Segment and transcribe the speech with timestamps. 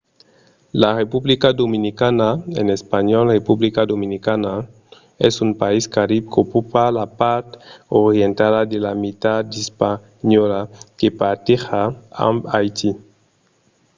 [0.81, 2.27] la republica dominicana
[2.59, 4.53] en espanhòl: república dominicana
[5.27, 7.47] es un país carib qu'ocupa la part
[8.05, 10.61] orientala de la mitat d'hispaniola
[10.99, 11.81] que parteja
[12.27, 12.89] amb haiti